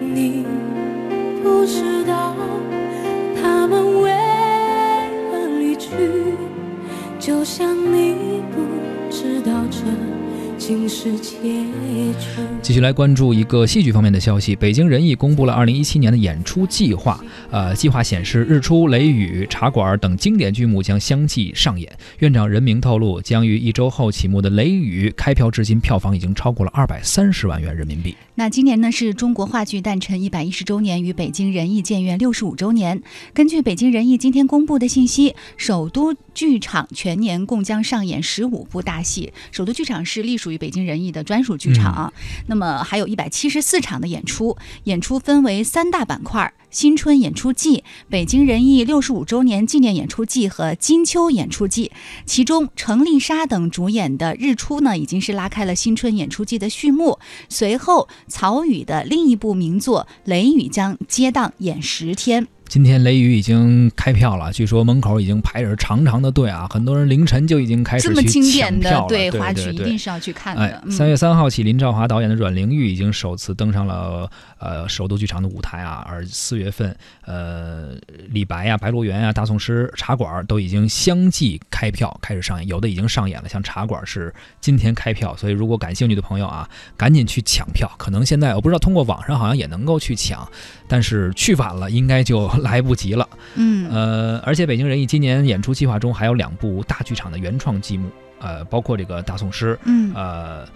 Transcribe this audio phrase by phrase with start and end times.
[0.00, 0.46] 你
[1.42, 2.34] 不知道
[3.40, 4.10] 他们为
[5.30, 5.88] 何离去，
[7.18, 8.60] 就像你不
[9.10, 10.19] 知道这。
[12.62, 17.18] 继续来关注一个戏剧方面的消息，北京人艺公布了二零一七年的演出计划。
[17.50, 21.90] 呃，计划显示，《日出》《雷雨》《茶馆》等经典剧目将相继上演。
[22.18, 28.14] 院长任明透露，将于一周后启幕的《雷雨》开票至今票房已经超过了二百三十万元人民币。
[28.34, 33.02] 那今年呢是中国话剧诞辰一百一十周年与北京人艺建院六十五周年。
[33.32, 39.32] 根据北京人艺今天公布的信息，首都剧场全年共将上演十五部大戏。
[39.50, 42.12] 首都剧场是隶属于北京人艺的专属剧场啊。
[42.46, 46.52] 那么还有一百七十四场的演出，演出分为三大板块。
[46.70, 51.90] 新春演出季、北京人艺六十五周年纪念演出季和金秋演出季，
[52.24, 57.18] 其中程丽莎等主演的《日出》呢，已经是拉开了新春演出季的序幕。
[57.48, 62.46] 随后，曹禺的另一部名作《雷雨》将接档演十天。
[62.70, 70.84] 今天雷雨已经开票了，据说门口已经排着长长的队啊，很多人凌晨就已经开始这么经典的对话剧，一定是要去看的。
[70.88, 76.96] 三月三号起，林兆华导演的《阮玲玉》已经首次登上了呃首都剧场的舞台啊，而四月份
[77.26, 77.96] 呃
[78.28, 87.90] 李白呀、白鹿原呀、大宋诗、茶馆都已经相继开票开始上演，有的已经上演了，像茶馆是今天开票，所以如果感兴趣的朋友啊，赶紧去抢票。
[87.98, 90.48] 可能现在我不知道通过网上好像也能够去抢，
[90.86, 92.48] 但是去晚了应该就。
[92.60, 100.66] 来不及了，嗯，呃，而且北京人艺今年演出计划中还有两部大剧场的原创剧目，呃，包括这个大宋诗，嗯，呃，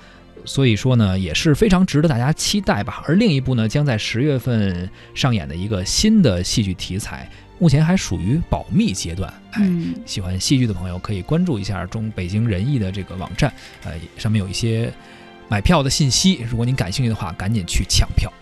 [0.44, 3.02] 所以说呢，也是非常值得大家期待吧。
[3.06, 9.32] 而另一部呢，将在十月份上演的一个新的戏剧题材，目前还属于保密阶段。
[9.52, 9.62] 哎，
[10.04, 13.52] 喜欢戏剧的朋友可以关注一下中北京人艺的这个网站，
[13.84, 14.92] 呃，上面有一些
[15.48, 16.44] 买票的信息。
[16.48, 18.32] 如果您感兴趣的话，赶紧去抢票。